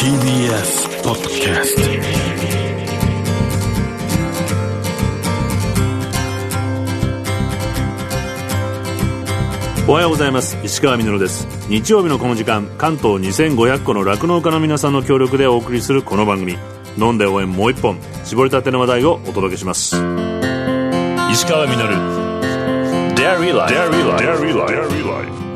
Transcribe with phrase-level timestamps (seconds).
[0.00, 1.82] TBS ポッドキャスト
[9.86, 10.56] おはようございます。
[10.64, 11.46] 石川みのるです。
[11.68, 16.56] 日曜日のこの時間関東2500個の酪農家の皆さんの協力でお送りするこの番組。
[16.96, 19.96] 飲んで応援もう一本絞りたての話題をお届けします。
[21.30, 21.94] 石川みのる。
[23.16, 25.49] Dairy Life Dairy Life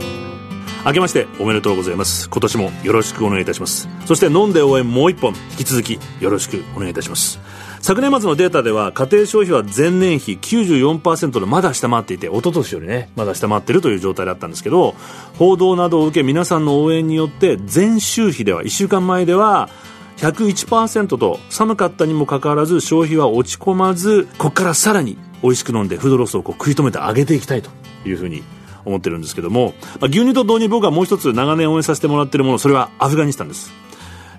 [0.86, 2.28] 明けましておめでとうございます。
[2.28, 3.88] 今年もよろしくお願いいたします。
[4.04, 7.40] そして飲んで応援もう一本引き続きよろしくお願いいたします。
[7.80, 14.94] 昨年末のデータでは家庭消費は前年比94%でまだ下回っていて一昨年よりねまだ下回っているという状態だったんですけど
[15.38, 19.70] 報道などを受け皆さんの応援によって前週比では1週間前では
[20.16, 27.70] 101%と寒かったにもかかわらず消費は落ち込まずここからさらに美味しく飲んでフードロスをこう食い止めて上げていきたいと
[28.06, 28.42] いうふうに
[28.84, 33.72] 思ってるんですけども、まあ、牛乳と同時に僕はもう一つ長年応援させてもらっているものそれはアフガニスタンです。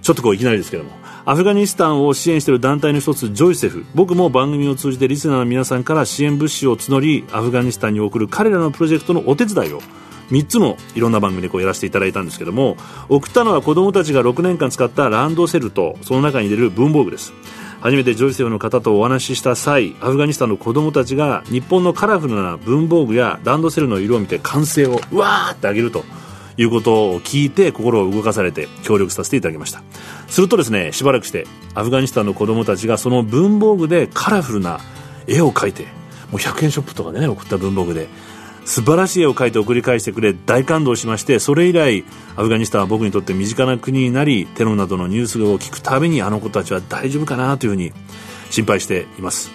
[0.02, 0.92] ちょっとこういきなりですけども。
[1.28, 3.84] アフガニスタンを支援している団体の一つジョイセフ。
[3.96, 9.82] 僕も番組を通じてリスナーの皆さんから支援物資を募りアフガニスタンに送る彼らのプロジェクトのお手伝いを
[10.30, 12.78] 3つのいろんな番組でこうやらせていただいたんですけども
[13.10, 17.34] 送ったのは子供たちが6年間使ったランドセルとその中に入れる文房具です。
[17.86, 26.04] 初めてジョイセフの方とお話しした際アフガニスタンの子供たちが日本のカラフルな文房具やランドセルの色を見て歓声をうわーってあげると
[26.58, 29.84] いうことを聞いて心を動かされて協力させていただきました。
[30.28, 34.80] するとですねしばらくしてアフガニスタンの子供たちがその文房具でカラフルな
[35.28, 35.90] 絵を描いても
[36.34, 38.08] う100円ショップとかでね送った文房具で
[38.66, 42.04] 素晴らしい絵を描いて送り返してくれ大感動しましてそれ以来
[42.36, 47.94] アフガニスタンは僕にとって身近な国になりテロなどのニュースを聞くたびにあの子たちは大丈夫かなというふうに
[48.50, 49.52] 心配しています。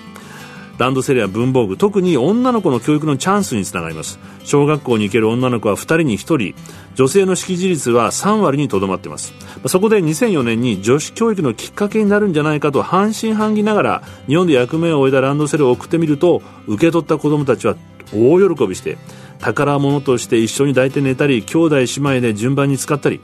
[0.79, 4.19] ランドセルや文房具特に女の子の教育のチャンスにつながります。
[4.45, 6.55] 小学校に行ける女の子は2人に1人
[6.95, 9.35] 女性の識字率は3割にとどまっています。
[9.67, 17.77] そこで2004年に女子教育のきっかけになるんじゃないかと半信半疑ながら日本で役目を終えたランドセルを送ってみると受け取った子どもたちは
[18.15, 18.99] 大喜びして
[19.39, 23.21] 宝物として一緒に抱いて寝たり兄弟姉妹で順番に使ったり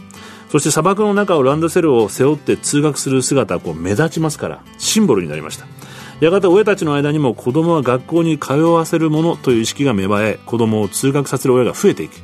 [0.51, 5.67] そして砂漠の中をランドセルを背負って通学する姿はこう目立ちますからシンボルになりました。
[6.21, 12.23] やがて親たちの間にも子供は学校に通わせるものという意識が芽生え子供を通学させる親が増えていき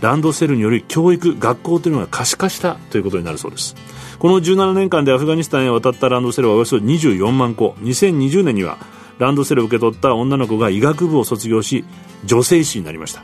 [0.00, 3.74] ランドセルにより教育学校というのが可視化したということになるそうです。
[4.18, 7.74] この17年間でアフガニスタンへ渡ったランドセルはおよそ24万個。
[7.80, 8.78] 2020年には
[9.18, 11.84] ランドセルを受け取った女の子が医学部を卒業し
[12.24, 13.22] 女性医師になりました。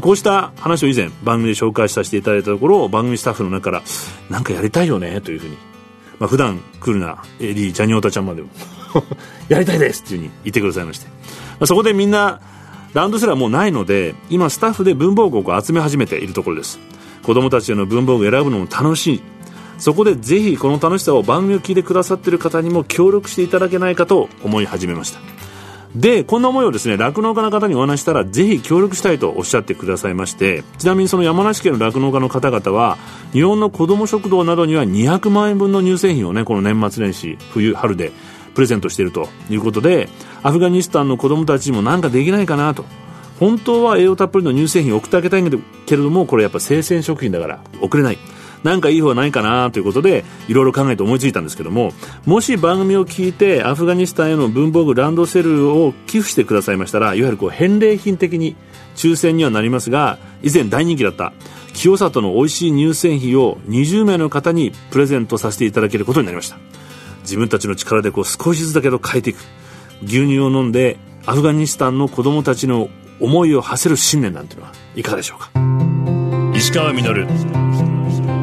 [0.00, 3.82] こうした話を以前番組で紹介させていただいたところ番組スタッフの中から
[4.28, 5.56] 何かやりたいよねというふうに、
[6.20, 8.48] まあ、普段クールなエリージャニオタちゃんまでも
[9.48, 11.12] やりたいですっていうふうに言ってくださいまして、ま
[11.62, 12.40] あ、そこでみんな
[12.92, 16.78] ランドセルはもうないので今スタッフで文房具を集め始めているところです。
[17.22, 19.22] 子供たちへの文房具を選ぶのも楽しい
[19.80, 25.20] そこでぜひこの楽しさを番組を聞いてくださっている方にも協力していただけないかと思い始めました。
[25.96, 32.96] でこんな思いをですね酪農家の方にお話したらぜひ協力したいとおっしゃってくださいましてちなみにその山梨県の酪農家の方々は
[33.32, 38.12] 日本の子ども食堂などには200万円分の乳製品をねこの年末年始冬春で
[38.54, 40.08] プレゼントしているということで
[40.44, 42.84] アフガニスタンの子どもたちにも何かできないかなと。
[43.40, 48.18] 本当は栄養たっぷりの乳製品を送ってあげたいんだけれどもこれやっぱ生鮮食品だから送れない。
[48.62, 51.92] なんかいい方はないかなということでいろいろ考えて思いついたんですけども
[52.26, 58.56] もし番組を聞いてアフガニスタンへの文房具ランドセルを寄付してくださいましたらいわゆるこう返礼品的に
[58.96, 61.32] 抽選にはなりますが以前大人気だった
[61.72, 66.58] 清里の美味しい乳製品を20名の方にプレゼントさせていただけることになりました。
[67.22, 69.38] 自分たちの力でこう少しずつだけど変えていく。
[70.02, 72.88] 牛乳を飲んでアフガニスタンの子供たちの
[73.20, 75.50] 思いを馳せる信念なんていうのはいかがでしょうか？
[76.56, 77.99] 石川稔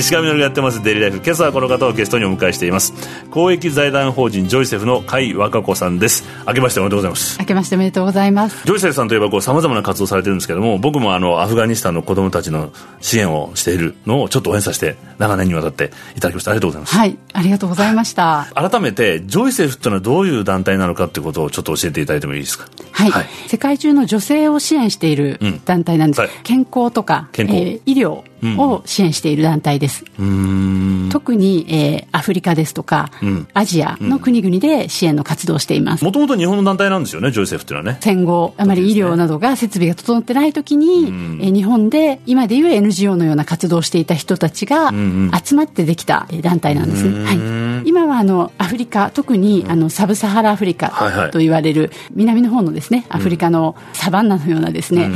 [0.00, 1.18] 石上がやってますデイリーライフ。
[1.18, 2.94] 今朝はこの方をゲストにお迎えしています。
[3.30, 6.24] 公益財団法人ジョイセフの甲斐和歌子さんです。
[6.46, 7.38] 明けましておめでとうございます。
[7.38, 8.64] 明けましておめでとうございます。
[8.64, 12.72] ジョイセフさんといえばこう様々な活動されてるんですけども僕もあのアフガニスタンの子供たちの
[13.02, 16.96] 支援をしているのをちょっと応援させて長年にわたっていただきましたありがとうございます。
[16.96, 18.48] はいありがとうございました。
[18.54, 22.66] 改めてジョイセフっていうのはどういう団体なのかっていうことをちょっと教えていただいてもいいですか？
[22.92, 26.26] はい、はい、世界中の女性を支援している団体なんです、うん。
[26.26, 28.24] はい、健康とか健康、えー、医療
[28.58, 36.04] を支援している団体です、うん、特に、えー、アフリカですとか、うん、アジアの国々で支援の活動をしています。
[36.04, 37.98] もともと日本の団体なんですよねジョイセフっていうのはね。
[38.00, 44.90] 戦後あまり医療などが設備が整ってない時に、うん、えー、日本で今でいう NGO のような活動をしていた人たちが
[45.44, 47.10] 集まってできた団体なんです。
[47.10, 47.32] ね、は
[47.84, 47.88] い。
[47.88, 55.08] 今はあのアフリカ特にあのサブサハラアフリカと言われる南の方のですねアフリカのサバンナのようなですね、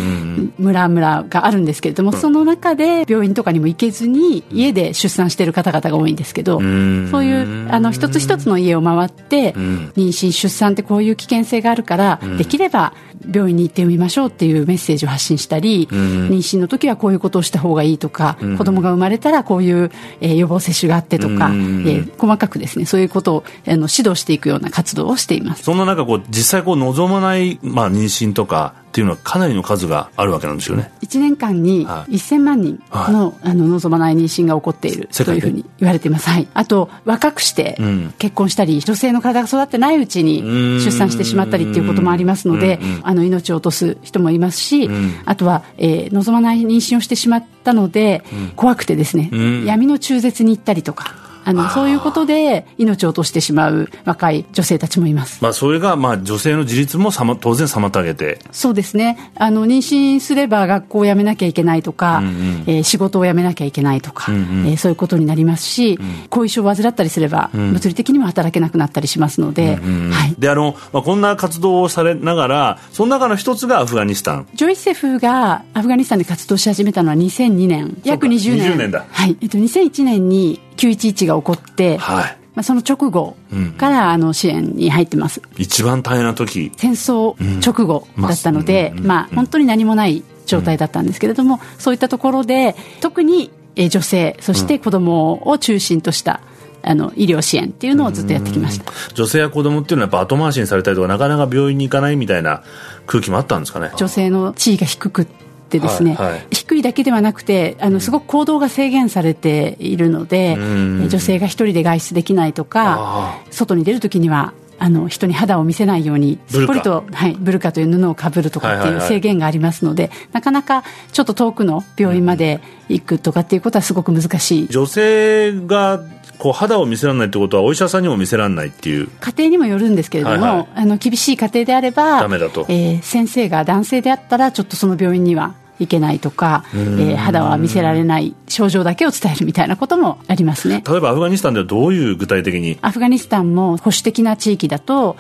[0.59, 12.95] 村々があるんですけれども、その中で病院とかにも行けずに家で出産している方々が多いんですけど、そういうあの一つ一つの家を回って、妊娠出産ってこういう危険性があるから、できれば
[13.33, 19.91] 病院に行ってみましょうっていうメッセージを発信したり、妊娠の時はこういうことをした方がいいとか、子供が生まれたらこういう、
[20.21, 25.65] えー、予防接種があってとか、えー、細かくですねそういうことをあの指導していくような活動をしています。
[25.65, 30.93] そんな中こう実際こう望まない、まあ、妊娠とかっていうのはかなりの数があるわけなんですよね。
[31.03, 37.77] 1年間に1000万人のはい、あの望まない妊娠が起こっているというふうに言われています、はい、あと若くして
[38.19, 40.43] 結婚したり、うん、女性の体が育ってないうちに
[40.81, 44.89] 出産してしまったりっていうこともありますのであの命を落とす人もいますし、
[45.25, 48.23] あとは、えー、望まない妊娠をしてしまったので、
[48.55, 49.31] 怖くてですね、
[49.67, 58.39] 闇の中絶に行ったりとかあのそういうことで命を落としてしまう若い女性たちもいます、まあ、それがまあ女性の自立もさ、ま、当然妨げて。
[58.51, 59.31] そうですね。
[59.37, 62.35] あの妊娠すれば学校を辞めなきゃいけないとか、うんうん、
[62.67, 74.49] えー、仕事を辞めなきゃいけないとか、うんうん、えー、そういうことになりますし、うん、後遺症を患ったりすれば、物理的にも働けなくなったりしますので、うんうん、はい、であの、まあ、こんな活動をされながらその中の一つがアフガニスタン。
[74.55, 77.97] ジョイセフがアフガニスタンで活動し始めたのは2002年。
[78.05, 79.37] 約20年 ,20 年だ、はい。
[79.41, 82.39] えっと、2001年に911が起こって、はい。
[82.55, 83.37] まあ、その直後
[83.79, 86.71] からあの支援に入ってます、一番大変な時？
[86.77, 96.41] 戦争直後だったので、まあ、本当に何もない状態だったんですけれども、そういったところで特に女性そして子供を中心とした
[96.83, 98.93] あの医療支援っていうのをずっとやってきました。
[99.15, 102.63] 女性や子供っていうのはやっぱ後回しにされたりとかなかなか病院に行かないみたいな
[103.09, 103.91] 空気もあったんですかね？
[103.97, 105.27] 女性の地位が低く
[105.65, 124.69] ってですね、はいはい、低いだけではなくてあのすごく行動が制限されているので、女性が一人で外出できないとか外に出るときにはあの人に肌を見せないようにすっぽりと、はい、ブルカという布をかぶるとかっていう制限がありますので、なかなかちょっと遠くの病院まで行くとかっていうことはすごく難しい。
[124.69, 126.01] 女性が
[126.39, 129.09] こう肌を見せられないってことはお医者さんにも見せられないっていう。
[129.21, 140.83] 家庭にもよるんですけれども、はいはい、あの厳しい家庭であればダメだと、えー、先生が男性であったらちょっとその病院にはいけないとか、えー、肌は見せられない症状だけを伝えるみたいなこともありますね。
[140.89, 142.79] 例えばアフガニスタンではどういう具体的に？
[142.83, 145.17] アフガニスタンも保守的な地域だと、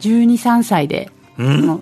[0.00, 1.10] 12、3歳で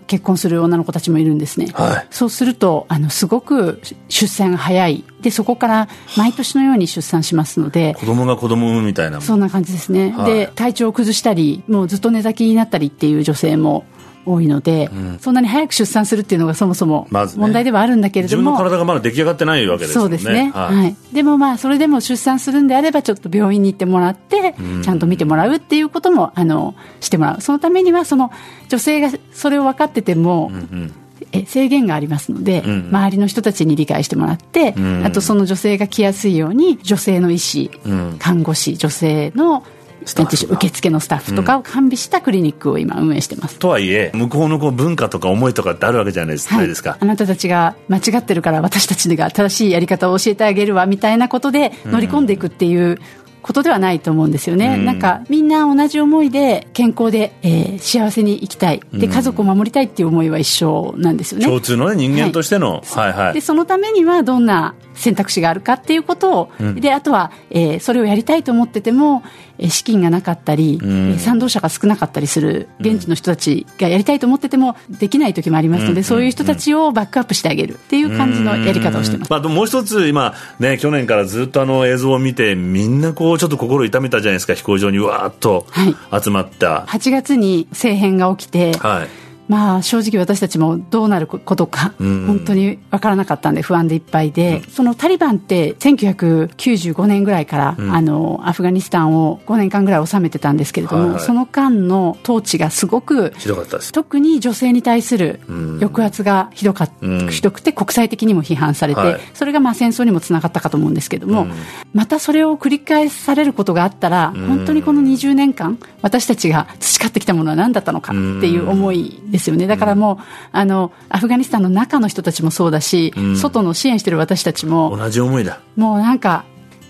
[0.06, 5.04] 結婚する女の子たちもいるんですね、はい、そうするとあのすごく出産が早い。
[5.22, 5.88] でそこから
[6.18, 9.20] 毎年のように出産しますので子供が子供産むみたいな。
[9.20, 13.84] そんな感じですね、はい、で体調を崩したりもうずっと寝たきりになったりっていう女性も
[14.26, 20.16] 多いので、うん、そんなに早く出産するっていうのがそもそも問題ではあるんだけれども、まね、自分の体がまだ出来上がってないわけですよね。
[20.18, 27.40] そうですね、はい、はい、でもまあそれでも出産するんであればちょっと病院に行ってもらって、うん、ちゃんと見てもらうっていうこともあのしてもらう。
[27.40, 28.30] そのためにはその
[28.68, 30.94] 女性がそれを分かってても、うんうん。
[31.32, 39.64] え制限がありますので、うん、周りの人たちに理解してもらって、うん、あとその女性が来やすいように女性の医師、うん、看護師女性の
[40.04, 46.56] 受付のスタッフとかを完備したクリニックを今運営してます、とはいえ向こうのこう文化とか思いとかってあるわけじゃないですか、
[46.90, 52.98] はい、あなたたちが間違ってるから私たちが正しいやり方を教えてあげるわみたいなことで乗り込んでいくっていう
[53.44, 58.80] ことではないと思うんですよね、うん、なんかみんな同じ思いで健康で、えー、幸せに生きたい。
[58.94, 61.44] で家族を守りたいっていう思いは一緒なんですよね。
[61.44, 63.34] 共通の、ね、人間としての、はい、はいはい。
[63.34, 69.22] でそのためにはどんな選択肢があるかっていうことを、うん、であとは、えー、それをやりたいと思ってても
[69.68, 85.66] 資金がなかったり、うん、賛同者が少なかったりする現地の人たちがやりたいと思っててもできない時もありますので、うん、そういう人たちをバックアップしてあげるっていう感じのやり方をしてます、まあ、もう一つ今、ね、去年からずっとあの映像を見てみんなこうちょっと心痛めたじゃないですか飛行場にわーっと
[86.12, 103.92] 集まった、はい、8月に政変が起きて、はいまあ、正直私たちもどうなることか、本当に分からなかったんで不安でいっぱいで、うん、そのタリバンって1995年ぐらいから、うん、あのアフガニスタンを5年間ぐらい治めてたんですけれども、その間の統治がすごくひどかったです。
[103.92, 111.46] 特に女性に対する抑圧がひどか、うん、ひどくて国際的にも批判されて、はい、それがまあ戦争にもつながったかと思うんですけれども、
[111.92, 119.66] またそれを繰り返されることがあったら、本当にこの20年間私たちが培ってきたものは何だったのかっていう思いですよね。
[119.66, 125.60] だからもう、あの、アフガニスタンの中の人たちもそうだし、うん、外の支援してる私たちも、同じ思いだ。
[125.76, 126.44] もうなんか、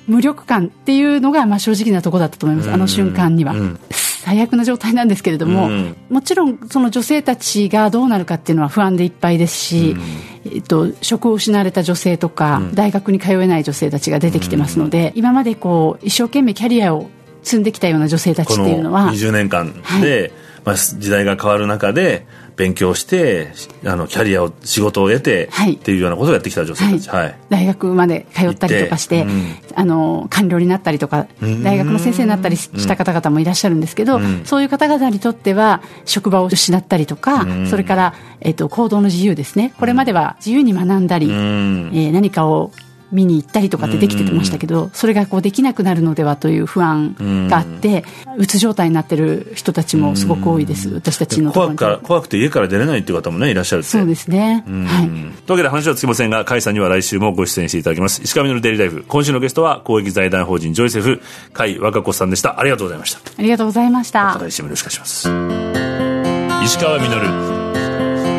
[0.07, 3.53] 無力感っていうのが、まあ正直なところだったと思います、あの瞬間には。
[3.53, 3.81] うん。
[4.25, 9.97] 最悪な状態なんですけれども、うん、もちろんその女性たちがどうなるかっていうのは不安でいっぱいですし、
[10.45, 17.11] うん、えっと、職を失われた女性とか、うん、大学に通えない女性たちが出てきてますので、今までこう一生懸命キャリアを
[17.43, 20.33] 積んできたような女性たちっていうのは20年間で、はい、
[20.65, 23.53] まあ、時代が変わる中で勉強して
[23.85, 31.27] あのキャリアを仕事を得て、はい、っていうようなことをやってきた女性たち、はい、大学まで通ったりとかして、うん、あの官僚になったりとか
[31.63, 39.75] 大学の先生になったりした方々もいらっしゃるんですけど、うん、そういう方々にとっては職場を失ったりとか、うん、それから、えっと、行動の自由ですね。
[39.79, 42.71] これまでは自由に学んだり、えー、何かを
[43.15, 47.15] 見に行ったりとかってできてましたけど、それがこうできなくなるのではという不安
[47.49, 48.05] があって、
[48.37, 54.65] うつ状態になってる人たちもすごく多いです、私たちの怖く怖くて家から出れないっていう方もね、いらっしゃるそうですね。
[54.67, 55.07] はい。
[55.07, 58.21] というわけで話はつきませんが、甲斐さんには来週もご出演していただきます。
[58.23, 59.05] 石上のデイリーライフ。
[59.07, 61.21] 今週のゲストは、公益財団法人ジョイセフ、
[61.53, 62.59] 甲斐和歌子さんでした。
[62.59, 63.21] ありがとうございました。
[63.39, 64.25] ありがとうございました。
[64.25, 66.65] また来週もよろしくお願いします。
[66.65, 67.65] 石川稔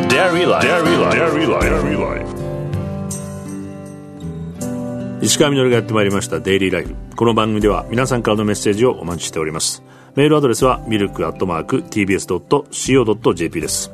[0.10, 0.68] Dairy Life.
[0.68, 1.16] Dairy Life.
[1.16, 2.45] Dairy Life.
[5.26, 9.82] 石川みのるがやってまいりましたデイリーライフこの番組では皆さんからのメッセージをお待ちしております。
[10.14, 13.92] メールアドレスはミルクアットマーク TBS.CO.JP です。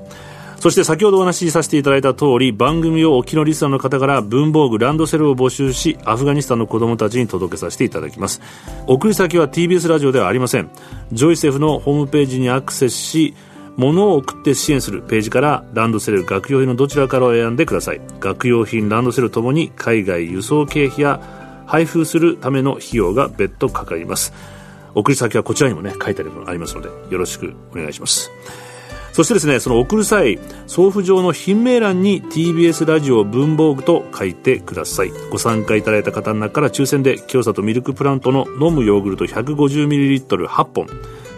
[0.59, 8.41] そして先ほどお話しさせていただいた通り番組をお聞きのリスナーの方から文房具ランドセルを募集しアフガニスタンの子供たちに届けさせていただきます。
[8.87, 10.69] 送り先は TBS ラジオではありません。
[11.13, 13.35] ジョイセフのホームページにアクセスし
[13.77, 18.01] 物を送って支援するページからランドセル学用品のどちらからを選んでください。
[18.19, 21.21] 学用品ランドセルともに海外輸送経費や
[21.65, 24.33] 配布するための費用が別途かかります。
[24.93, 28.31] 送り先はこちらにもね書いてありますのでよろしくお願いします。
[29.13, 35.11] そしてですねその送る際送付上の品名欄に TBS ラジオ文房具と書いてください。
[35.31, 40.87] ご参加いただいた方の中から抽選で京里ミルクプラントの飲むヨーグルト 150ml8 本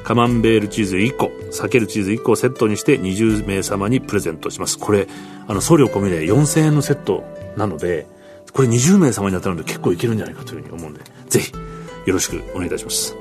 [0.04, 4.78] カマンベールチーズ1個避けるチーズ1個をセットにして20名様にプレゼントします。
[4.78, 5.08] これ
[5.48, 7.24] あの送料込みで4000円のセット
[7.58, 8.06] なので
[8.52, 13.16] これ20名様に当たるので結構いけるんじゃないかというふうに思うんでぜひよろしくお願いいたします。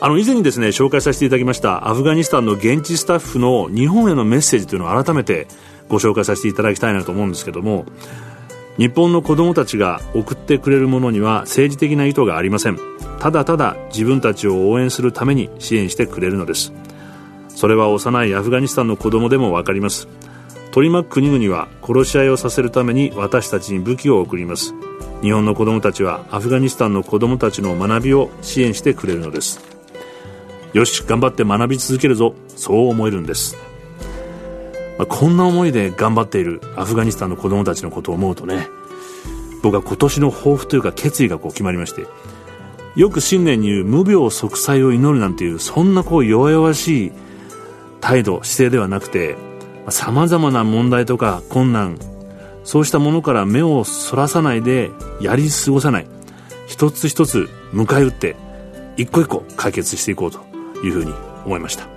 [0.00, 5.46] あの以前にですね紹介させていただきましたアフガニスタンの現地スタッフの日本へのメッセージというのを改めて
[5.88, 7.86] ご紹介させていただきたいなと思うんですけども
[8.76, 12.78] 日本の子供たちが送ってくれるものには政治的な意図がありません。
[13.20, 16.72] ただただ自分たちを応援するために支援してくれるのです。
[17.48, 20.08] それは幼いアフガニスタンの子供でも分かります。
[20.72, 24.74] 取り巻く国々は殺し合いをさせるために私たちに武器を送ります。
[25.22, 29.60] 日本の子供たちはアフガニスタンの子供たちの学びを支援してくれるのです。
[30.72, 32.34] よし頑張って学び続けるぞ。
[32.48, 33.56] そう思えるんです。
[34.98, 38.68] まあ、こんな思いで頑張っているアフガニスタンの子供たちのことを思うとね
[39.62, 42.06] 僕は今年の抱負というか決意がこう決まりまして
[42.96, 47.12] よく新年に言う無病息災を祈るなんていうそんなこう弱々しい
[48.00, 49.36] 態度姿勢ではなくて
[49.88, 51.98] さまざまな問題とか困難
[52.62, 56.06] そうしたものから目をそらさないでやり過ごさない
[56.66, 58.36] 一つ一つ迎え撃って
[58.96, 60.38] 一個一個解決していこうと
[60.84, 61.12] いうふうに
[61.44, 61.94] 思いました。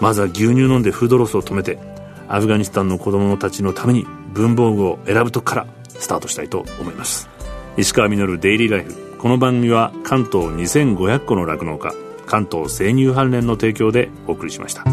[0.00, 1.78] まずは牛乳飲んでフードロスを止めて
[2.28, 7.28] アフガニスタンの子供たちのために文房具を選ぶとこからスタートしたいと思います。
[7.76, 9.16] 石川稔デイリーライフ。
[9.18, 11.94] この番組は関東2500個の酪農家
[12.26, 14.84] 関東生乳関連の提供でお送りしました。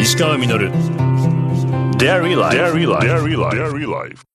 [0.00, 0.72] 石川稔。
[1.98, 4.27] Dairy Life